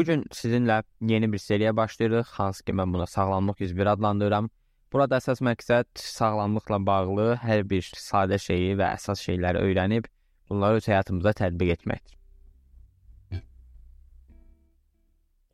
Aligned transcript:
Bu 0.00 0.04
gün 0.04 0.22
sizinlə 0.32 0.82
yeni 1.04 1.28
bir 1.32 1.38
seriya 1.38 1.76
başlayırıq, 1.76 2.28
hansı 2.32 2.64
ki 2.64 2.72
mən 2.72 2.92
buna 2.92 3.06
sağlamlıq 3.06 3.58
101 3.58 3.86
adlandırıram. 3.86 4.46
Burada 4.92 5.18
əsas 5.20 5.42
məqsəd 5.44 5.88
sağlamlıqla 6.02 6.78
bağlı 6.86 7.26
hər 7.42 7.66
bir 7.72 7.90
sadə 8.04 8.38
şeyi 8.40 8.78
və 8.80 8.86
əsas 8.94 9.20
şeyləri 9.26 9.60
öyrənib 9.60 10.08
bunları 10.48 10.80
öz 10.80 10.88
həyatımıza 10.88 11.34
tətbiq 11.42 11.74
etməkdir. 11.74 12.16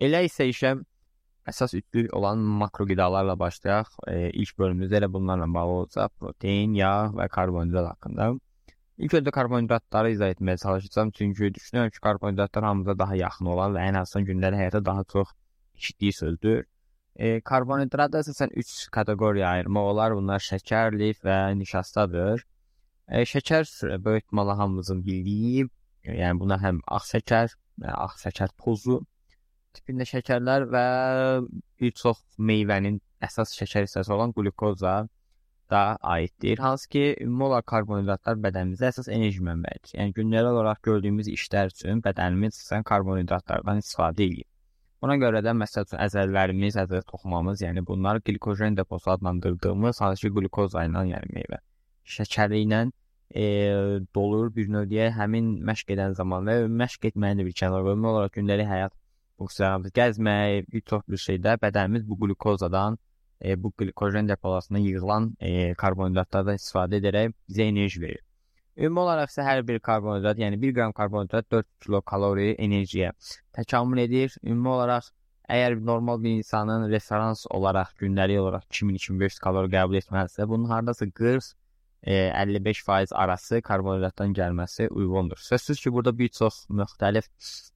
Elə 0.06 0.22
isə 0.28 0.47
işə 0.52 0.77
əsas 1.50 1.74
üçlük 1.80 2.14
olan 2.14 2.47
makro 2.62 2.86
qidalarla 2.86 3.34
başlayaq. 3.42 3.91
E, 4.06 4.30
ilk 4.30 4.55
bölümümüzdə 4.62 5.00
elə 5.00 5.10
bunlarla 5.12 5.50
bağlı 5.58 5.78
olacaq. 5.80 6.14
Protein, 6.22 6.78
yağ 6.78 6.94
və 7.19 7.27
karbonhidrat 7.34 7.97
haqqında. 7.97 8.30
İlk 8.98 9.14
öncə 9.18 9.32
karbonhidratları 9.36 10.10
izah 10.14 10.30
etməyə 10.32 10.60
çalışacağam, 10.62 11.10
çünki 11.16 11.50
düşünürəm 11.59 11.91
ki, 11.92 12.00
karbonhidratlar 12.00 12.64
hamımıza 12.64 12.98
daha 12.98 13.16
yaxın 13.16 13.50
olan 13.55 13.74
və 13.77 13.82
ən 13.91 13.98
azından 14.00 14.28
gündəlik 14.30 14.62
həyata 14.62 14.84
daha 14.84 15.05
çox 15.12 15.34
eşitdiyi 15.77 16.12
sözdür. 16.12 16.62
E, 17.16 17.41
karbonhidrat 17.50 18.16
əsasən 18.20 18.55
3 18.62 18.72
kateqoriyaya 18.96 19.50
ayırmaq 19.59 19.91
olar. 19.92 20.14
Bunlar 20.16 20.41
şəkər, 20.46 20.96
lif 20.98 21.20
və 21.28 21.36
nişastadır. 21.59 22.46
E, 23.09 23.24
şəkər 23.32 23.69
böyük 24.05 24.24
ehtimalla 24.24 24.56
hamımızın 24.59 25.05
bildiyi, 25.05 25.69
yəni 26.08 26.41
buna 26.41 26.56
həm 26.64 26.80
ağ 26.88 27.02
şəkər, 27.12 27.52
ağ 27.84 28.08
şəkər 28.24 28.56
tozu 28.64 29.02
tipində 29.77 30.06
şəkərlər 30.08 30.66
və 30.72 30.86
bir 31.80 31.92
çox 32.00 32.22
meyvənin 32.39 32.97
əsas 33.28 33.52
şəkər 33.58 33.84
hissəsi 33.86 34.12
olan 34.17 34.33
qlukoza 34.36 35.02
da 35.70 35.83
aiddir. 36.14 36.59
Hansı 36.59 36.89
ki, 36.89 37.05
ümumi 37.20 37.45
olaraq 37.48 37.69
karbonhidratlar 37.72 38.41
bədənimizdə 38.47 38.91
əsas 38.92 39.09
enerji 39.19 39.45
mənbəyidir. 39.48 39.95
Yəni 40.00 40.17
gündəlik 40.19 40.53
olaraq 40.53 40.83
gördüyümüz 40.89 41.31
işlər 41.36 41.73
üçün 41.75 42.03
bədənimiz 42.06 42.56
əsasən 42.56 42.86
karbonhidratlardan 42.91 43.84
istifadə 43.84 44.27
edir. 44.27 44.48
Buna 45.03 45.17
görə 45.20 45.45
də 45.45 45.53
məsəl 45.62 45.86
üçün 45.86 46.03
əzələlərimiz, 46.06 46.81
əzələ 46.83 47.05
toxumamız, 47.12 47.62
yəni 47.67 47.86
bunlar 47.86 48.23
glikojen 48.25 48.77
deposu 48.77 49.11
adlandırdığımız 49.14 50.00
hansı 50.00 50.28
ki, 50.28 50.34
qlukoza 50.39 50.86
ilə, 50.89 51.05
yəni 51.12 51.34
meyvə 51.36 51.61
şəkəri 52.06 52.62
ilə 52.64 52.80
e, 53.34 53.45
dolur 54.14 54.53
bir 54.55 54.70
növdə 54.70 55.11
həmin 55.17 55.51
məşq 55.69 55.92
edən 55.97 56.14
zaman 56.19 56.47
və 56.48 56.56
məşq 56.83 57.11
etməyin 57.11 57.41
də 57.41 57.47
bir 57.48 57.56
kənara 57.61 57.86
qoymaq 57.89 58.12
olaraq 58.12 58.36
gündəlik 58.39 58.70
həyat 58.70 58.95
funksiyalarımız 59.41 59.95
gəzmək, 59.98 60.69
bir 60.73 60.84
çox 60.91 61.03
bir 61.12 61.23
şeydə 61.25 61.56
bədənimiz 61.64 62.06
bu 62.08 62.19
qlukozadan 62.23 62.98
e, 63.45 63.62
bu 63.62 63.73
glikojen 63.79 64.29
depolasına 64.29 64.79
yığılan 64.79 65.34
e, 65.41 65.75
karbonhidratlardan 65.75 66.61
istifadə 66.61 67.01
edərək 67.01 67.34
bizə 67.48 67.69
enerji 67.73 68.01
verir. 68.01 68.23
Ümumi 68.77 69.01
olaraq 69.01 69.31
isə 69.33 69.45
hər 69.45 69.62
bir 69.69 69.79
karbonhidrat, 69.81 70.39
yəni 70.39 70.61
1 70.62 70.75
qram 70.77 70.92
karbonhidrat 70.97 71.47
4 71.53 71.69
kilokalori 71.84 72.51
enerjiyə 72.67 73.12
təkamül 73.57 74.03
edir. 74.05 74.34
Ümumi 74.45 74.69
olaraq 74.75 75.09
əgər 75.48 75.79
normal 75.91 76.20
bir 76.23 76.37
insanın 76.41 76.89
referans 76.91 77.47
olaraq 77.51 77.95
gündəlik 78.03 78.41
olaraq 78.42 78.67
2000-2500 78.69 79.39
kalori 79.47 79.73
qəbul 79.77 80.01
etməlisə, 80.03 80.48
bunun 80.48 80.69
hardasa 80.73 81.09
40 81.11 81.55
e, 82.03 82.14
55% 82.14 83.14
arası 83.14 83.62
karbonhidratdan 83.62 84.34
gəlməsi 84.34 84.89
uyğundur. 84.89 85.37
Sözsüz 85.37 85.81
ki, 85.83 85.92
burada 85.92 86.19
bir 86.19 86.29
çox 86.29 86.67
müxtəlif 86.70 87.31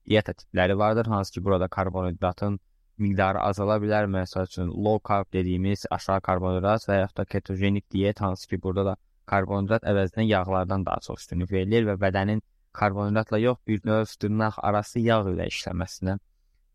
diyeta 0.05 0.33
tipləri 0.33 0.77
vardır, 0.77 1.05
hansı 1.05 1.33
ki, 1.33 1.43
burada 1.43 1.67
karbonhidratın 1.67 2.59
miqdarı 3.03 3.41
azala 3.41 3.77
bilər. 3.83 4.07
Məsəl 4.15 4.47
üçün 4.49 4.71
low 4.85 4.99
carb 5.09 5.31
dediyimiz 5.33 5.85
aşağı 5.97 6.21
karbonhidrat 6.27 6.87
və 6.89 6.99
yaxud 7.01 7.17
da 7.17 7.25
ketogenik 7.25 7.91
diyet 7.91 8.21
hansı 8.21 8.47
ki, 8.47 8.61
burada 8.63 8.85
da 8.91 8.95
karbonhidrat 9.25 9.85
əvəzinə 9.91 10.25
yağlardan 10.27 10.85
daha 10.85 10.99
çox 11.07 11.23
üstünlük 11.23 11.51
verilir 11.51 11.87
və 11.89 11.97
bədənin 12.05 12.41
karbonhidratla 12.73 13.39
yox, 13.39 13.57
bir 13.67 13.81
növ 13.85 14.05
dırnaq 14.21 14.59
arası 14.69 14.99
yağ 14.99 15.21
ilə 15.33 15.47
işləməsinə 15.51 16.17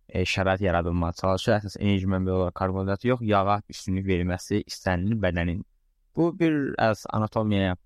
e, 0.09 0.23
şərait 0.34 0.62
yaradılmağa 0.65 1.12
çalışır. 1.21 1.56
Əsas 1.61 1.78
enerji 1.81 2.11
mənbəyi 2.12 2.37
olaraq 2.41 2.59
karbonhidrat 2.61 3.05
yox, 3.05 3.25
yağa 3.33 3.61
üstünlük 3.72 4.06
verilməsi 4.12 4.62
istənilir 4.67 5.21
bədənin. 5.25 5.65
Bu 6.17 6.31
bir 6.39 6.75
az 6.78 7.05
anatomiyaya 7.11 7.77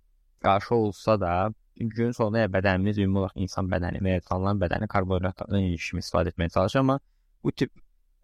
qarşı 0.42 0.74
olsa 0.74 1.20
da, 1.20 1.52
günün 1.76 2.12
sonunda 2.12 2.44
bədənimiz 2.56 3.00
ümumi 3.00 3.18
olaraq 3.22 3.44
insan 3.46 3.70
bədəni 3.72 4.02
və 4.04 4.18
insanların 4.20 4.60
bədəni 4.60 4.88
karbonhidratlardan 4.94 5.62
enerji 5.62 6.02
istifadə 6.02 6.34
etməyə 6.34 6.52
çalışır, 6.56 6.80
amma 6.80 7.00
bu 7.44 7.52
tip 7.52 7.72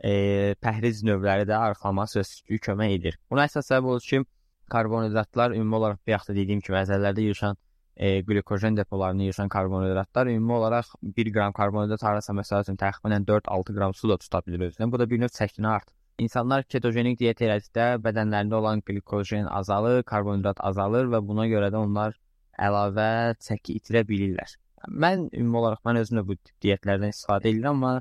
e, 0.04 0.54
pəhriz 0.62 1.02
növləri 1.06 1.46
də 1.48 1.56
arıqlama 1.56 2.06
sözsüzlüyü 2.12 2.60
kömək 2.68 2.96
edir. 2.98 3.18
Buna 3.30 3.46
əsas 3.48 3.70
səbəb 3.70 3.96
odur 3.96 4.08
ki, 4.10 4.22
karbonhidratlar 4.70 5.54
ümumi 5.56 5.76
olaraq 5.76 6.02
bayaq 6.06 6.28
da 6.28 6.34
dediyim 6.34 6.60
kimi 6.60 6.78
əzələlərdə 6.82 7.24
yığışan 7.28 7.56
e, 7.96 8.20
glikojen 8.20 8.76
depolarını 8.76 9.22
yığışan 9.22 9.48
karbonhidratlar 9.48 10.26
ümumi 10.26 10.52
olaraq 10.52 10.86
1 11.02 11.32
qram 11.32 11.52
karbonhidrat 11.52 12.02
harasa 12.02 12.32
məsəl 12.32 12.66
üçün 12.66 12.76
təxminən 12.82 13.26
4-6 13.30 13.76
qram 13.78 13.94
su 13.94 14.08
da 14.08 14.18
tuta 14.18 14.42
bilir 14.46 14.66
özünə. 14.68 14.90
Bu 14.92 14.98
da 14.98 15.10
bir 15.10 15.20
növ 15.20 15.32
çəkini 15.38 15.68
artır. 15.68 15.94
İnsanlar 16.18 16.62
ketogenik 16.64 17.18
diyet 17.20 17.40
elədikdə 17.44 17.86
bədənlərində 18.04 18.54
olan 18.54 18.80
glikojen 18.86 19.46
azalır, 19.46 20.02
karbonhidrat 20.02 20.60
azalır 20.64 21.10
və 21.12 21.20
buna 21.28 21.46
görə 21.46 21.68
də 21.72 21.76
onlar 21.76 22.16
əlavə 22.58 23.36
çəki 23.46 23.76
itirə 23.80 24.02
bilirlər. 24.08 24.56
Mən 24.88 25.28
ümumi 25.32 25.58
olaraq 25.60 25.82
mən 25.84 26.00
özüm 26.00 26.20
də 26.20 26.26
bu 26.28 26.36
tip 26.36 26.54
diyetlərdən 26.64 27.12
istifadə 27.12 27.50
edirəm, 27.52 27.76
amma 27.76 28.00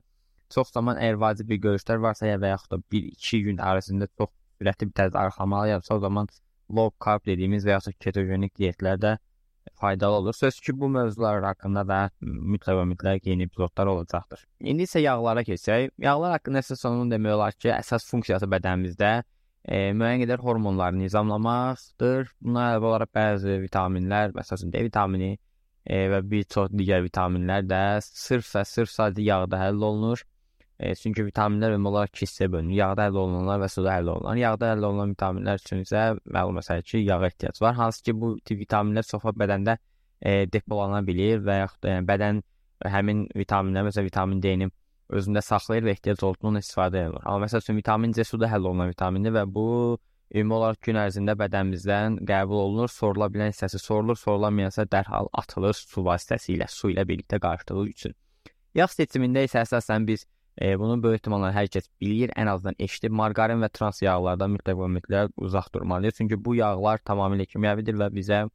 Çox 0.53 0.71
zaman 0.75 0.97
əgər 1.01 1.19
vacib 1.21 1.49
bir 1.49 1.61
görüşlər 1.63 2.01
varsa 2.01 2.27
ya 2.29 2.39
və 2.41 2.53
yaxud 2.53 2.75
da 2.75 2.81
1-2 2.93 3.43
gün 3.47 3.61
ərzində 3.71 4.07
çox 4.17 4.31
sürətli 4.59 4.89
bir 4.89 4.97
tərzdə 5.01 5.21
arıqlamalıyamsa, 5.23 5.95
o 5.95 5.99
zaman 5.99 6.27
low 6.69 6.91
carb 7.05 7.25
dediyimiz 7.25 7.65
və 7.65 7.75
yaxud 7.75 7.93
da 7.93 8.03
ketogenik 8.05 8.53
diyetlərdə 8.59 9.17
faydalı 9.81 10.15
olur. 10.15 10.33
Söz 10.33 10.59
ki, 10.59 10.79
bu 10.79 10.89
mövzular 10.89 11.43
haqqında 11.43 11.83
da 11.87 11.99
mütləq 12.21 12.77
və 12.79 12.83
mütləq 12.91 13.29
yeni 13.29 13.47
epizodlar 13.49 13.89
olacaqdır. 13.93 14.45
İndi 14.59 14.85
isə 14.85 15.01
yağlara 15.01 15.43
keçək. 15.47 15.89
Yağlar 16.01 16.37
haqqında 16.37 16.61
əsas 16.63 16.85
onun 16.89 17.11
demək 17.11 17.37
olar 17.37 17.57
ki, 17.57 17.71
əsas 17.73 18.05
funksiyası 18.11 18.49
bədənimizdə 18.51 19.11
e, 19.65 19.79
müəyyən 19.97 20.21
qədər 20.23 20.43
hormonları 20.45 20.99
nizamlamaqdır. 21.01 22.31
Buna 22.45 22.69
əlavə 22.75 22.91
olaraq 22.91 23.11
bəzi 23.17 23.57
vitaminlər, 23.65 24.35
məsələn 24.37 24.73
D 24.73 24.85
vitamini 24.85 25.31
e, 25.33 26.05
və 26.13 26.21
bir 26.29 26.47
çox 26.55 26.71
digər 26.73 27.03
vitaminlər 27.07 27.65
də 27.69 27.83
sırf 28.05 28.53
və 28.55 28.65
sırf 28.69 28.93
sadəcə 28.93 29.29
yağda 29.31 29.61
həll 29.65 29.81
olunur. 29.89 30.23
E, 30.79 30.91
çünki 30.99 31.23
vitaminlər 31.23 31.77
ümumi 31.77 31.91
olaraq 31.93 32.11
iki 32.11 32.25
hissəyə 32.27 32.49
bölünür. 32.51 32.75
Yağda 32.81 33.09
əldə 33.09 33.21
olunanlar 33.21 33.61
və 33.63 33.69
suda 33.71 33.93
əldə 34.01 34.15
olunan. 34.17 34.39
Yağda 34.41 34.71
əldə 34.75 34.89
olunan 34.89 35.13
vitaminlər 35.13 35.61
üçün 35.61 35.83
isə 35.85 36.07
məlum 36.37 36.59
məsələ 36.59 36.83
ki, 36.83 37.03
yağa 37.07 37.21
ehtiyac 37.29 37.61
var. 37.63 37.77
Hansı 37.79 38.03
ki, 38.03 38.15
bu 38.21 38.33
tip 38.43 38.59
vitaminlər 38.59 39.07
çox 39.07 39.23
vaxt 39.23 39.39
bədəndə 39.39 39.77
e, 40.21 40.33
depolana 40.51 40.99
bilir 41.07 41.45
və 41.45 41.61
yaxud 41.61 41.85
da 41.85 41.93
yəni 41.95 42.09
bədən 42.09 42.41
həmin 42.91 43.23
vitaminlər, 43.39 43.87
məsələn, 43.87 44.09
vitamin 44.09 44.41
D-ni 44.43 44.67
özündə 45.15 45.41
saxlayır 45.45 45.85
və 45.85 45.95
ehtiyac 45.95 46.23
olduğundan 46.25 46.63
istifadə 46.65 47.05
edir. 47.05 47.23
Amma 47.23 47.45
məsəl 47.45 47.63
üçün 47.63 47.79
vitamin 47.79 48.13
C 48.17 48.25
suda 48.27 48.49
həll 48.51 48.67
olunan 48.67 48.91
vitamindir 48.91 49.35
və 49.35 49.45
bu 49.47 49.65
ümumi 50.33 50.57
olaraq 50.57 50.81
gün 50.87 50.99
ərzində 50.99 51.35
bədənimizdən 51.39 52.19
qəbul 52.27 52.61
olunur, 52.65 52.91
sorula 52.91 53.29
bilən 53.31 53.53
hissəsi 53.53 53.79
sorulur, 53.79 54.17
sorulamayansa 54.19 54.87
dərhal 54.91 55.29
atılır 55.33 55.77
su 55.77 56.03
vasitəsilə, 56.03 56.67
su 56.69 56.91
ilə 56.91 57.05
birlikdə 57.07 57.39
qarışdığı 57.39 57.85
üçün. 57.93 58.15
Yağ 58.75 58.89
seçimində 58.91 59.45
isə 59.45 59.61
əsasən 59.61 60.07
biz 60.09 60.25
E, 60.61 60.79
bunu 60.79 60.95
böyük 61.03 61.19
ehtimalla 61.19 61.51
hər 61.51 61.67
kəs 61.71 61.89
bilir, 62.01 62.31
ən 62.39 62.47
azından 62.47 62.77
eşidib. 62.79 63.11
Margarin 63.11 63.63
və 63.63 63.69
trans 63.75 64.01
yağlardan 64.01 64.53
mütləq 64.55 64.77
və 64.79 64.91
mütləq 64.97 65.33
uzaq 65.47 65.73
durmalıyıq. 65.73 66.15
Çünki 66.19 66.39
bu 66.45 66.55
yağlar 66.55 67.03
tamamilə 67.07 67.47
kimyəvidir 67.51 67.97
və 67.99 68.11
bizə 68.15 68.45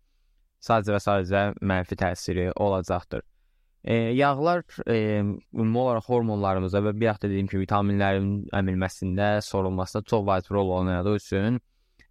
sadəcə 0.64 0.96
və 0.96 1.00
sadəcə 1.04 1.42
mənfi 1.60 1.98
təsiri 2.00 2.50
olacaqdır. 2.56 3.24
E, 3.84 3.94
yağlar 4.16 4.64
e, 4.88 4.96
ümumi 5.54 5.78
olaraq 5.78 6.08
hormonlarımıza 6.08 6.82
və 6.84 6.94
həftə 7.00 7.28
dediyim 7.28 7.48
kimi 7.48 7.64
vitaminlərin 7.64 8.32
əmilməsində, 8.56 9.40
sorulmasında 9.44 10.04
çox 10.08 10.26
vacib 10.26 10.56
rol 10.56 10.72
oynadığı 10.80 11.14
üçün 11.16 11.60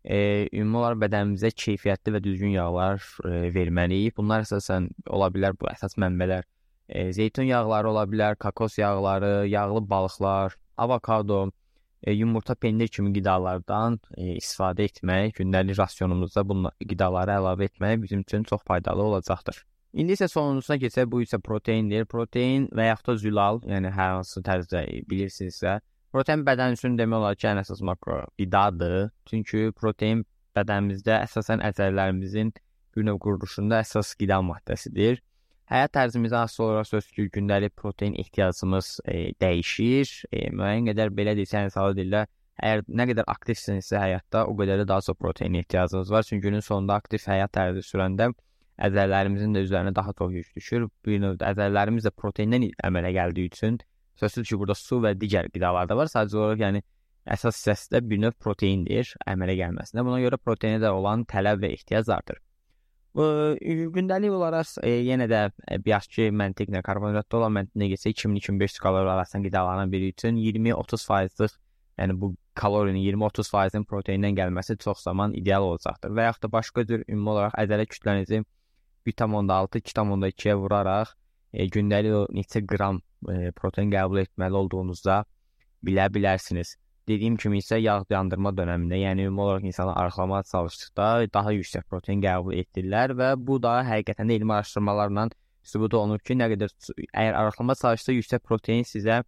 e, 0.04 0.48
ümumi 0.54 0.78
olaraq 0.82 1.04
bədənimizə 1.04 1.52
keyfiyyətli 1.54 2.16
və 2.16 2.24
düzgün 2.26 2.56
yağlar 2.56 3.02
e, 3.26 3.52
verməliyik. 3.58 4.18
Bunlar 4.18 4.46
əsasən 4.46 4.90
ola 5.10 5.30
bilər 5.34 5.58
bu 5.62 5.70
əsas 5.70 5.98
mənbələr 6.02 6.46
E, 6.90 7.14
zeytun 7.14 7.44
yağları 7.44 7.90
ola 7.90 8.04
bilər, 8.10 8.36
kokos 8.36 8.78
yağları, 8.78 9.48
yağlı 9.48 9.90
balıqlar, 9.90 10.56
avokado, 10.78 11.52
e, 12.04 12.12
yumurta, 12.12 12.56
pendir 12.56 12.88
kimi 12.88 13.14
qidalardan 13.14 14.00
e, 14.18 14.36
istifadə 14.40 14.88
etmək, 14.90 15.36
gündəlik 15.38 15.78
rasionumuzda 15.78 16.46
bu 16.50 16.58
qidaları 16.90 17.36
əlavə 17.38 17.70
etmək 17.70 18.02
bizim 18.02 18.26
üçün 18.26 18.44
çox 18.44 18.64
faydalı 18.66 19.04
olacaqdır. 19.04 19.66
İndi 19.94 20.14
isə 20.14 20.28
sonuncusuna 20.30 20.78
keçək, 20.82 21.08
bu 21.10 21.22
isə 21.26 21.40
proteindir. 21.42 22.06
Protein 22.06 22.68
və 22.78 22.92
yaxud 22.92 23.08
da 23.12 23.16
zülal, 23.22 23.62
yəni 23.66 23.94
hər 23.94 24.20
hansı 24.20 24.42
tərzdə 24.46 24.84
bilirsinizsə, 25.10 25.80
protein 26.14 26.44
bədən 26.46 26.78
üçün 26.78 26.98
demək 26.98 27.22
olar 27.22 27.38
ki, 27.38 27.48
ən 27.54 27.62
əsas 27.64 27.82
makro 27.86 28.20
qidadır. 28.42 29.10
Çünki 29.30 29.72
protein 29.78 30.26
bədənimizdə 30.58 31.24
əsasən 31.24 31.64
əzələlərimizin 31.72 32.54
bir 32.96 33.06
növ 33.06 33.18
quruluşunda 33.24 33.82
əsas 33.86 34.14
qida 34.20 34.42
maddəsidir. 34.46 35.22
Həyat 35.70 35.94
tərzimizə 35.94 36.38
asılı 36.42 36.66
olaraq 36.66 36.88
söz 36.90 37.08
ki, 37.14 37.28
gündəlik 37.36 37.76
protein 37.78 38.16
ehtiyacımız 38.18 38.88
e, 39.06 39.18
dəyişir. 39.42 40.14
E, 40.34 40.48
müəyyən 40.50 40.90
qədər 40.90 41.14
belə 41.14 41.36
desək, 41.38 41.70
sadə 41.76 41.94
dillə, 42.00 42.24
əgər 42.58 42.82
nə 42.90 43.06
qədər 43.12 43.30
aktivsinizsə 43.30 44.02
həyatda, 44.02 44.48
o 44.50 44.56
qədər 44.58 44.82
də 44.82 44.88
daha 44.90 45.06
çox 45.06 45.20
protein 45.20 45.60
ehtiyacınız 45.62 46.12
var. 46.12 46.26
Çünki 46.26 46.48
günün 46.48 46.66
sonunda 46.66 46.98
aktiv 46.98 47.22
həyat 47.22 47.54
tərzi 47.54 47.86
sürəndə 47.86 48.32
əzələlərimizin 48.88 49.54
də 49.54 49.64
üzərinə 49.68 49.94
daha 49.96 50.16
çox 50.18 50.34
yük 50.40 50.50
düşür. 50.58 50.90
Bir 51.06 51.22
növdə 51.22 51.54
əzələlərimiz 51.54 52.10
də 52.10 52.16
proteindən 52.18 52.66
əmələ 52.90 53.14
gəldiyi 53.20 53.54
üçün 53.54 53.80
Sözsüz 54.20 54.50
ki, 54.50 54.58
burada 54.60 54.76
su 54.76 54.98
və 55.00 55.14
digər 55.16 55.48
qidalar 55.54 55.88
da 55.88 55.96
var. 55.96 56.10
Sadəcə 56.12 56.36
olaraq 56.42 56.64
yəni 56.66 56.82
əsas 57.36 57.56
hissəsi 57.62 58.02
bir 58.10 58.20
növ 58.26 58.36
proteindir 58.44 59.14
əmələ 59.32 59.56
gəlməsində. 59.62 60.04
Buna 60.04 60.20
görə 60.20 60.40
proteinə 60.44 60.82
də 60.84 60.92
olan 60.92 61.24
tələb 61.30 61.62
və 61.64 61.72
ehtiyac 61.78 62.10
artır. 62.18 62.42
Gündəlik 63.16 64.32
olaraq 64.32 64.76
e, 64.86 64.92
yenə 65.08 65.26
də 65.30 65.40
e, 65.66 65.78
biyaşki 65.82 66.30
məntiqlə 66.30 66.84
karbonhidratda 66.86 67.38
olan 67.40 67.56
məntiqə 67.56 67.88
getsə 67.96 68.12
2000-2500 68.14 68.78
kalori 68.84 69.10
arasında 69.10 69.48
qidalanan 69.48 69.92
biri 69.92 70.12
üçün 70.14 70.38
20-30%lıq 70.38 71.56
yəni 72.00 72.16
bu 72.22 72.36
kalorinin 72.54 73.02
20-30 73.02 73.50
faizin 73.50 73.86
proteindən 73.90 74.38
gəlməsi 74.38 74.78
çox 74.78 75.02
zaman 75.08 75.34
ideal 75.34 75.66
olacaqdır. 75.72 76.14
Və 76.14 76.28
yaxud 76.30 76.44
da 76.44 76.52
başqa 76.52 76.86
cür 76.86 77.04
ümumi 77.08 77.34
olaraq 77.34 77.58
ədələ 77.64 77.88
kütlənizi 77.90 78.44
1.6, 79.10 79.82
2.2-yə 79.82 80.56
vuraraq 80.62 81.16
e, 81.54 81.66
gündəlik 81.66 82.30
neçə 82.36 82.62
qram 82.68 83.02
e, 83.26 83.52
protein 83.58 83.90
qəbul 83.92 84.22
etməli 84.22 84.62
olduğunuzda 84.62 85.24
bilə 85.86 86.06
bilərsiniz. 86.14 86.76
Dediyim 87.10 87.38
kimi 87.42 87.58
isə 87.58 87.80
yağ 87.82 88.04
yandırma 88.14 88.52
dövründə, 88.54 88.98
yəni 89.02 89.24
ümumi 89.26 89.42
olaraq 89.42 89.64
insanlar 89.66 89.98
arıqlamağa 89.98 90.44
çalışdıqda 90.52 91.06
daha 91.34 91.54
yüksək 91.56 91.88
protein 91.90 92.22
qəbul 92.22 92.54
etdirlər 92.62 93.16
və 93.18 93.30
bu 93.48 93.58
da 93.64 93.80
həqiqətən 93.88 94.30
də 94.30 94.36
elmi 94.38 94.54
araşdırmalarla 94.54 95.30
sübut 95.72 95.94
olunub 95.98 96.22
ki, 96.26 96.38
nə 96.38 96.50
qədər 96.54 96.74
əgər 97.10 97.38
arıqlama 97.40 97.76
çalışsa 97.82 98.14
yüksək 98.14 98.44
protein 98.46 98.86
sizə 98.86 99.24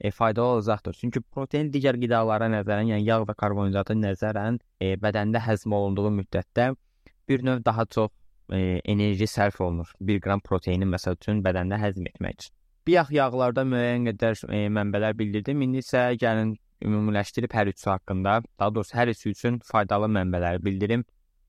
e, 0.00 0.10
faydalı 0.10 0.56
olacaqdır. 0.56 0.96
Çünki 1.00 1.20
protein 1.20 1.70
digər 1.72 1.98
qidalara 2.02 2.48
nəzərən, 2.56 2.90
yəni 2.94 3.06
yağ 3.06 3.20
və 3.28 3.36
karbonhidratı 3.38 3.96
nəzərən 4.00 4.58
e, 4.80 4.94
bədəndə 5.04 5.42
həzm 5.46 5.76
olunduğu 5.78 6.10
müddətdə 6.18 6.72
bir 7.28 7.46
növ 7.46 7.62
daha 7.64 7.86
çox 7.86 8.10
e, 8.50 8.80
enerji 8.84 9.30
sərf 9.30 9.62
olunur. 9.62 9.94
1 10.00 10.20
qram 10.26 10.42
proteini 10.42 10.88
məsəl 10.96 11.20
üçün 11.20 11.44
bədəndə 11.46 11.78
həzm 11.78 12.10
etmək 12.10 12.38
üçün. 12.40 12.56
Biyaq 12.86 13.14
yağlarda 13.14 13.62
müəyyən 13.62 14.10
qədər 14.10 14.44
e, 14.50 14.66
mənbələr 14.74 15.14
bildirdim. 15.18 15.62
İndi 15.62 15.84
isə 15.86 16.08
gəlin 16.18 16.56
ümumiləşdirib 16.84 17.54
hər 17.56 17.70
üçü 17.72 17.90
haqqında, 17.90 18.42
daha 18.58 18.74
doğrusu 18.74 18.96
hər 18.96 19.12
üçü 19.14 19.30
üçün 19.36 19.60
faydalı 19.64 20.10
mənbələri 20.18 20.64
bildirim. 20.64 21.04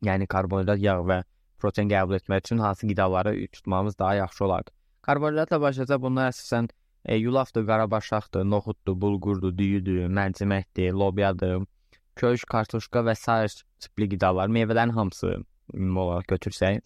Yəni 0.05 0.27
karbonhidrat, 0.27 0.79
yağ 0.83 0.99
və 1.09 1.23
protein 1.59 1.89
qəbul 1.89 2.19
etmək 2.19 2.45
üçün 2.45 2.63
hansı 2.63 2.87
qidaları 2.87 3.35
tutmamız 3.51 3.99
daha 3.99 4.15
yaxşı 4.15 4.45
olardı. 4.45 4.71
Karbonhidratla 5.01 5.61
başlayacaq 5.61 6.01
bunlar 6.01 6.31
əsasən 6.31 6.69
E, 7.05 7.15
yulafdır, 7.15 7.67
qarabaşaqdır, 7.67 8.43
noxuddur, 8.49 8.95
bulqurdur, 9.01 9.57
düyüdür, 9.57 10.05
mərciməkdir, 10.07 10.93
lobyadır, 10.95 11.65
köş, 12.15 12.45
kartuşka 12.47 13.03
və 13.03 13.15
sair 13.19 13.51
tipli 13.83 14.07
qidalar, 14.13 14.47
meyvələrin 14.47 14.95
hamısı 14.95 15.33
ümumi 15.73 15.99
olaraq 15.99 16.29
götürsək, 16.31 16.79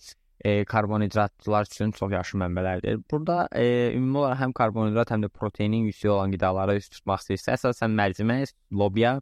e, 0.46 0.66
karbonhidratlar 0.66 1.66
üçün 1.66 1.92
çox 1.92 2.12
yaxşı 2.12 2.38
mənbələrdir. 2.38 3.02
Burada 3.12 3.48
e, 3.52 3.94
ümumi 3.96 4.18
olaraq 4.18 4.42
həm 4.42 4.54
karbonhidrat, 4.54 5.12
həm 5.12 5.26
də 5.26 5.30
proteinin 5.34 5.88
yüksək 5.90 6.14
olan 6.14 6.34
qidalara 6.36 6.78
üst 6.78 6.94
tutmaq 6.94 7.24
istəyirsə, 7.24 7.58
əsasən 7.58 7.96
mərcimək, 7.98 8.54
lobya 8.72 9.18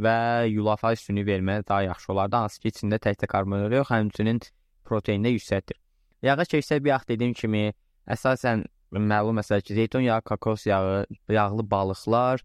və 0.00 0.16
yulafa 0.50 0.94
üstünlük 0.96 1.26
vermək 1.26 1.66
daha 1.68 1.82
yaxşı 1.82 2.12
olardı. 2.12 2.36
Hansı 2.36 2.60
ki, 2.60 2.74
içində 2.74 3.00
təkcə 3.02 3.28
karbonhidrat 3.30 3.80
yox, 3.82 3.90
həmçinin 3.92 4.40
protein 4.84 5.24
də 5.24 5.34
yüksəkdir. 5.36 5.78
Yağa 6.24 6.48
keçsək 6.48 6.84
bir 6.84 6.94
yax 6.94 7.08
dediyim 7.08 7.34
kimi, 7.36 7.66
əsasən 8.08 8.64
məlum 8.94 9.40
məsələ 9.40 9.62
ki, 9.62 9.74
zeytun 9.74 10.06
yağı, 10.06 10.22
kokos 10.22 10.66
yağı, 10.66 11.06
yağlı 11.28 11.70
balıqlar, 11.70 12.44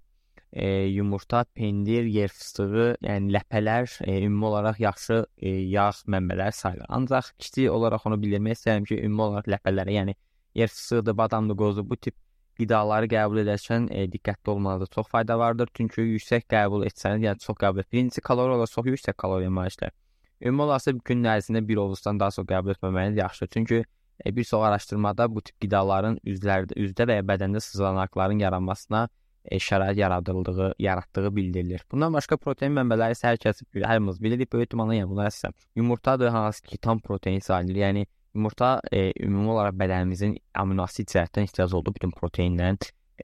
e, 0.53 0.67
yumurta, 0.67 1.43
pendir, 1.55 2.03
yer 2.03 2.31
fıstığı, 2.33 2.95
yəni 3.03 3.33
ləpələr 3.35 3.91
e, 4.05 4.15
ümumi 4.25 4.45
olaraq 4.45 4.79
yaxşı 4.81 5.19
e, 5.37 5.49
yağ 5.49 5.89
mənbələri 6.15 6.55
sayılır. 6.55 6.87
Ancaq 6.89 7.31
kiçik 7.37 7.71
olaraq 7.71 8.07
onu 8.09 8.17
bildirmək 8.23 8.57
istəyirəm 8.57 8.87
ki, 8.89 8.97
ümumi 9.05 9.25
olaraq 9.27 9.51
ləpələrə, 9.55 9.93
yəni 9.99 10.15
yer 10.55 10.73
fıstığıdır, 10.73 11.17
badamdır, 11.17 11.59
qozu 11.61 11.85
bu 11.89 11.97
tip 11.97 12.17
qidaları 12.59 13.07
qəbul 13.11 13.43
edərkən 13.45 13.87
e, 13.91 14.07
diqqətli 14.11 14.55
olmalıdır. 14.55 14.91
Çox 14.95 15.07
fayda 15.07 15.39
vardır, 15.39 15.69
çünki 15.73 16.01
yüksək 16.01 16.49
qəbul 16.49 16.87
etsəniz, 16.89 17.23
yəni 17.27 17.45
çox 17.45 17.57
qəbul 17.61 17.85
et. 17.85 17.91
Birinci 17.91 18.21
kalori 18.21 18.57
olaraq 18.57 18.73
çox 18.73 18.91
yüksək 18.95 19.17
kaloriya 19.17 19.49
malikdir. 19.49 19.95
Ümumi 20.41 20.67
olaraq 20.67 21.05
gün 21.05 21.23
ərzində 21.23 21.67
bir 21.67 21.85
ovuzdan 21.85 22.19
daha 22.19 22.35
çox 22.35 22.49
qəbul 22.49 22.75
etməməniz 22.75 23.17
yaxşıdır. 23.19 23.53
Çünki 23.53 23.83
E, 24.25 24.35
bir 24.35 24.43
çox 24.43 24.63
araşdırmada 24.63 25.35
bu 25.35 25.41
tip 25.41 25.61
qidaların 25.61 26.19
üzlərdə, 26.27 26.75
üzdə 26.75 27.07
və 27.07 27.19
ya 27.19 27.23
bədəndə 27.23 27.61
sızlanaqların 27.63 28.39
yaranmasına 28.43 29.07
şərait 29.51 29.97
yaradıldığı, 29.99 30.73
yaratdığı 30.79 31.35
bildirilir. 31.35 31.83
Bundan 31.91 32.13
başqa 32.13 32.37
protein 32.37 32.73
mənbələri 32.75 33.15
isə 33.17 33.31
hər 33.31 33.41
kəs 33.41 33.63
hamımız 33.85 34.21
bilirik, 34.21 34.51
böyük 34.53 34.67
ehtimalla 34.67 34.95
yəni 34.97 35.09
bunlar 35.09 35.31
isə 35.31 35.51
yumurtadır, 35.75 36.27
hansı 36.27 36.63
ki 36.63 36.77
tam 36.77 36.99
protein 36.99 37.39
sayılır. 37.39 37.75
Yəni 37.75 38.05
yumurta 38.35 38.81
e, 38.91 39.11
ümumi 39.25 39.51
olaraq 39.55 39.77
bədənimizin 39.79 40.37
amino 40.53 40.83
asid 40.83 41.09
cəhətdən 41.09 41.49
ehtiyac 41.49 41.73
olduğu 41.73 41.95
bütün 41.95 42.11
proteinlə 42.11 42.75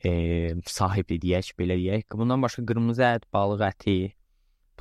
e, 0.04 0.54
sahibdir 0.66 1.22
deyək, 1.22 1.54
belə 1.60 1.78
deyək. 1.80 2.08
Bundan 2.14 2.42
başqa 2.42 2.66
qırmızı 2.66 3.04
ət, 3.10 3.28
balıq 3.34 3.66
əti, 3.70 3.98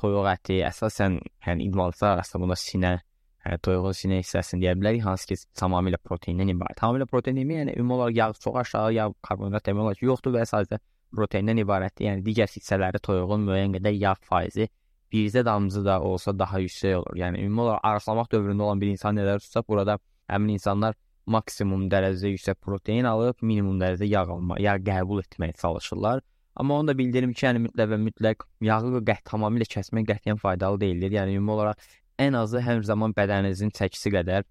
toyuq 0.01 0.31
əti, 0.33 0.61
əsasən 0.69 1.19
yəni 1.47 1.69
idmançılar 1.69 2.17
arasında 2.17 2.43
bunda 2.43 2.59
sinə 2.59 2.97
Hə, 3.45 3.59
toyuğun 3.61 3.93
sinə 3.93 4.17
hissəsini 4.23 4.63
deyə 4.63 4.71
bilərik, 4.73 5.03
hansı 5.05 5.27
ki, 5.29 5.35
tamamilə 5.59 5.99
proteindən 6.01 6.49
ibarət. 6.49 6.79
Tamamilə 6.79 7.05
protein 7.05 7.37
demək, 7.37 7.59
yəni 7.59 7.75
ümumi 7.77 7.93
olaraq 7.93 8.15
yağ 8.17 8.29
çox 8.41 8.55
aşağı, 8.61 8.93
yağ 8.95 9.05
karbonhidrat 9.27 9.67
demək 9.67 9.83
olar 9.83 9.99
ki, 9.99 10.07
yoxdur 10.09 10.33
və 10.33 10.47
sadəcə 10.49 10.79
proteindən 11.15 11.61
ibarətdir. 11.63 12.09
Yəni 12.09 12.25
digər 12.25 12.49
hissələri 12.51 13.01
toyuğun 13.03 13.45
müəyyən 13.49 13.77
qədər 13.77 13.95
yağ 13.99 14.15
faizi 14.29 14.69
bircə 15.15 15.45
damcı 15.45 15.85
da 15.85 15.99
olsa 16.01 16.33
daha 16.39 16.59
yüksək 16.59 16.95
olur. 16.99 17.17
Yəni 17.21 17.43
ümumi 17.45 17.61
olaraq 17.65 17.89
arıqlamaq 17.89 18.31
dövründə 18.33 18.67
olan 18.67 18.81
bir 18.81 18.91
insan 18.93 19.17
nələr 19.17 19.41
tutsa, 19.43 19.63
burada 19.67 19.97
həmin 20.31 20.55
insanlar 20.57 20.95
maksimum 21.25 21.87
dərəcədə 21.91 22.33
yüksək 22.35 22.57
protein 22.61 23.07
alıb, 23.09 23.37
minimum 23.41 23.79
dərəcədə 23.81 24.09
yağ 24.11 24.25
alma, 24.35 24.57
yağ 24.61 24.77
qəbul 24.89 25.21
etməyə 25.23 25.55
çalışırlar. 25.61 26.23
Amma 26.55 26.79
onu 26.79 26.87
da 26.87 26.97
bildirim 26.97 27.33
ki, 27.33 27.45
yəni 27.45 27.63
mütləq 27.67 27.91
və 27.91 28.01
mütləq 28.01 28.43
yağı 28.63 29.01
qət 29.09 29.23
tamamilə 29.31 29.67
kəsmək 29.71 30.09
qətiyyən 30.11 30.41
faydalı 30.41 30.79
deyildir. 30.83 31.17
Yəni 31.19 31.39
ümumi 31.39 31.55
olaraq 31.57 31.87
ən 32.25 32.37
azı 32.39 32.61
hər 32.63 32.83
zaman 32.87 33.15
bədəninizin 33.17 33.73
çəkisi 33.75 34.13
qədər. 34.13 34.45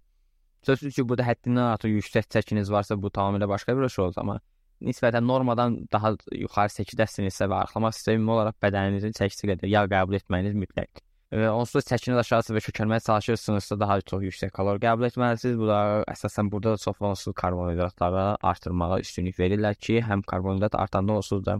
Sözsüz 0.67 0.97
ki, 0.97 1.05
burada 1.09 1.25
həddindən 1.29 1.71
artıq 1.75 1.97
yüksək 1.99 2.29
çəkiniz 2.35 2.73
varsa, 2.73 2.97
bu 3.00 3.11
tamamilə 3.12 3.49
başqa 3.49 3.77
bir 3.77 3.89
şey 3.89 4.05
olur, 4.05 4.21
amma 4.21 4.41
nisbətən 4.82 5.26
normadan 5.26 5.81
daha 5.93 6.15
yuxarı 6.35 6.73
çəkidəsinizsə 6.79 7.49
və 7.50 7.64
arxlamaq 7.64 7.97
istəyir 7.97 8.21
ümumi 8.21 8.37
olaraq 8.37 8.57
bədəninizin 8.62 9.16
çəkisi 9.19 9.50
qədər 9.50 9.71
yağ 9.71 9.85
qəbul 9.93 10.19
etməyiniz 10.21 10.57
mütləqdir. 10.59 11.04
Və 11.35 11.49
onsuz 11.50 11.87
çəkiniz 11.88 12.21
aşağısı 12.21 12.54
və 12.54 12.61
kökəlməyə 12.62 13.02
çalışırsınızsa 13.09 13.78
daha 13.81 14.00
çox 14.07 14.23
yüksək 14.23 14.52
kalori 14.54 14.78
qəbul 14.85 15.09
etməlisiniz. 15.09 15.57
Bu 15.59 15.66
da 15.66 15.78
əsasən 16.12 16.50
burada 16.52 16.76
da 16.76 16.83
çox 16.85 17.00
onsuz 17.00 17.35
karbonhidratları 17.35 18.26
artırmağa 18.50 19.00
üstünlük 19.02 19.40
verirlər 19.43 19.75
ki, 19.75 19.99
həm 20.07 20.23
karbonhidrat 20.23 20.76
artanda 20.78 21.16
onsuz 21.19 21.43
da 21.47 21.59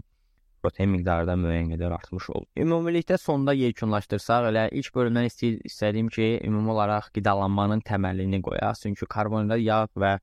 protein 0.63 0.89
miqdarı 0.93 1.27
da 1.27 1.35
müəyyən 1.37 1.73
qədər 1.75 1.97
artmış 1.97 2.29
olur. 2.29 2.47
Ümumilikdə 2.57 3.17
sonda 3.21 3.53
yekunlaşdırsaq, 3.53 4.47
elə 4.53 4.63
ilk 4.79 4.95
bölümdən 4.95 5.27
istədiyim 5.67 6.07
ki, 6.13 6.29
ümumi 6.47 6.71
olaraq 6.73 7.11
qidalanmanın 7.17 7.83
təməlini 7.89 8.39
qoyaq. 8.47 8.79
Çünki 8.85 9.09
karbonhidrat, 9.17 9.61
yağ 9.61 9.81
və 10.05 10.15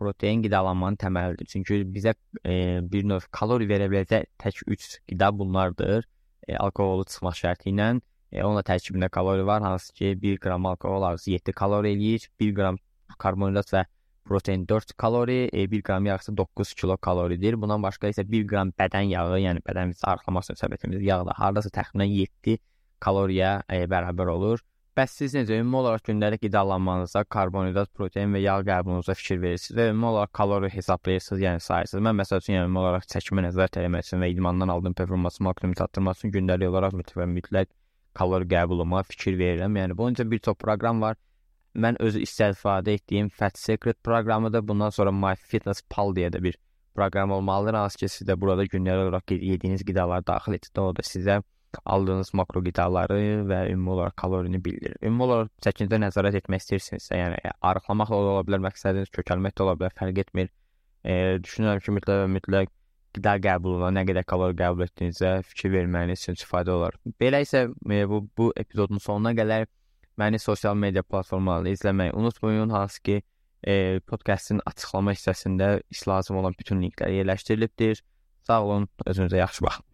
protein 0.00 0.42
qidalanmanın 0.44 0.98
təməlidir. 1.00 1.48
Çünki 1.52 1.82
bizə 1.94 2.14
e, 2.44 2.80
bir 2.92 3.06
növ 3.08 3.28
kalori 3.36 3.68
verə 3.70 3.90
biləcək 3.92 4.26
tək 4.40 4.62
3 4.66 4.88
qida 5.12 5.30
bunlardır. 5.38 6.08
E, 6.48 6.56
alkoholu 6.56 7.04
çıxmaq 7.10 7.36
şərti 7.42 7.70
ilə 7.74 7.92
e, 8.32 8.42
onun 8.42 8.60
da 8.60 8.64
tərkibində 8.72 9.10
kalori 9.12 9.46
var, 9.46 9.62
hansı 9.62 9.92
ki 9.94 10.14
1 10.22 10.40
qram 10.44 10.66
alkohol 10.72 11.06
arzusu 11.10 11.34
7 11.36 11.56
kalori 11.62 11.94
eləyir, 11.96 12.28
1 12.40 12.54
qram 12.56 12.80
karbonhidrat 13.18 13.74
və 13.74 13.84
protein 14.30 14.66
4 14.68 14.96
kalori, 14.96 15.40
e, 15.52 15.66
1 15.66 15.84
qram 15.86 16.06
yağ 16.06 16.18
isə 16.22 16.36
9 16.36 16.74
kilokaloridir. 16.80 17.58
Bundan 17.60 17.82
başqa 17.82 18.12
isə 18.14 18.24
1 18.24 18.48
qram 18.50 18.72
bədən 18.80 19.12
yağı, 19.12 19.38
yəni 19.44 19.64
bədənimizi 19.66 20.06
arıqlamaq 20.12 20.48
üçün 20.48 20.60
səbətimiz 20.62 21.06
yağ 21.06 21.22
da 21.28 21.36
hardasa 21.38 21.72
təxminən 21.76 22.12
7 22.16 22.58
kaloriya 23.00 23.60
e, 23.68 23.84
bərabər 23.90 24.32
olur. 24.36 24.64
Bəs 25.00 25.14
siz 25.16 25.32
necə 25.32 25.56
ümumi 25.56 25.78
olaraq 25.78 26.02
gündəlik 26.10 26.42
qidalanmanızda 26.42 27.22
karbonhidrat, 27.34 27.88
protein 27.96 28.34
və 28.36 28.42
yağ 28.42 28.58
qəbulunuza 28.68 29.14
fikir 29.16 29.38
verirsiniz 29.40 29.78
və 29.78 29.86
ümumi 29.94 30.08
olaraq 30.10 30.32
kalori 30.36 30.68
hesablayırsınız, 30.74 31.40
yəni 31.46 31.62
sayırsınız. 31.66 32.02
Mən 32.04 32.18
məsəl 32.18 32.42
üçün 32.42 32.54
yəni 32.56 32.68
ümumi 32.68 32.82
olaraq 32.82 33.06
çəkimə 33.14 33.46
nəzarət 33.46 33.78
etmək 33.80 34.04
üçün 34.04 34.20
və 34.20 34.28
idmandan 34.34 34.74
aldığım 34.74 34.96
performansı 34.98 35.46
maksimum 35.46 35.72
çatdırmaq 35.80 36.20
üçün 36.20 36.34
gündəlik 36.34 36.68
olaraq 36.68 36.98
mütləq 37.00 37.32
mütləq 37.38 37.70
kalori 38.20 38.50
qəbuluma 38.52 39.00
fikir 39.08 39.40
verirəm. 39.40 39.78
Yəni 39.80 39.96
bunun 39.96 40.18
üçün 40.18 40.30
bir 40.34 40.44
çox 40.48 40.60
proqram 40.60 41.00
var 41.00 41.16
mən 41.74 41.96
özü 42.02 42.20
istifadə 42.26 42.96
etdiyim 42.98 43.28
Fat 43.28 43.58
Secret 43.58 44.02
proqramıdır. 44.04 44.66
Bundan 44.68 44.90
sonra 44.90 45.12
MyFitnessPal 45.12 46.14
deyə 46.16 46.32
də 46.34 46.42
bir 46.42 46.58
proqram 46.94 47.30
olmalıdır. 47.30 47.74
Hansı 47.74 47.98
ki, 47.98 48.12
sizdə 48.18 48.40
burada 48.40 48.64
gündəlik 48.64 49.08
olaraq 49.08 49.32
yediyiniz 49.36 49.84
qidaları 49.86 50.26
daxil 50.26 50.58
etdi. 50.58 50.80
O 50.80 50.96
da 50.96 51.06
sizə 51.06 51.40
aldığınız 51.84 52.32
makro 52.34 52.62
qidaları 52.64 53.18
və 53.48 53.60
ümumi 53.72 53.90
olaraq 53.94 54.16
kalorini 54.16 54.60
bildirir. 54.64 54.96
Ümumi 55.02 55.26
olaraq 55.26 55.50
çəkinizdə 55.66 56.00
nəzarət 56.04 56.40
etmək 56.40 56.64
istəyirsinizsə, 56.64 57.18
yəni 57.18 57.38
arıqlamaq 57.70 58.10
da 58.10 58.20
ola 58.34 58.44
bilər, 58.48 58.64
məqsədiniz 58.66 59.12
kökəlmək 59.16 59.56
də 59.56 59.66
ola 59.66 59.76
bilər, 59.80 59.94
fərq 60.00 60.20
etmir. 60.24 60.50
E, 61.04 61.38
düşünürəm 61.44 61.82
ki, 61.84 61.96
mütləq 61.96 62.26
mütləq 62.36 62.72
qida 63.16 63.36
qəbuluna 63.42 63.90
nə 63.94 64.04
qədər 64.06 64.26
kalori 64.28 64.56
qəbul 64.58 64.86
etdiyinizə 64.86 65.40
fikir 65.46 65.72
verməyiniz 65.74 66.22
üçün 66.22 66.38
istifadə 66.38 66.74
olar. 66.76 66.96
Belə 67.20 67.42
isə 67.46 67.66
e, 67.70 68.04
bu 68.10 68.22
bu 68.38 68.50
epizodun 68.56 69.02
sonuna 69.02 69.34
gələrək 69.38 69.70
məni 70.20 70.38
sosial 70.42 70.76
media 70.76 71.02
platformalarında 71.02 71.74
izləməyi 71.74 72.14
unutmayın. 72.14 72.70
Hansı 72.70 73.02
ki, 73.02 73.20
e, 73.66 74.00
podkastın 74.06 74.62
açıqlama 74.66 75.16
hissəsində 75.16 75.72
lazım 76.08 76.42
olan 76.42 76.56
bütün 76.58 76.82
linklər 76.84 77.14
yerləşdirilibdir. 77.18 78.02
Sağ 78.46 78.62
olun, 78.64 78.88
özünüzə 79.06 79.42
yaxşı 79.44 79.64
baxın. 79.64 79.89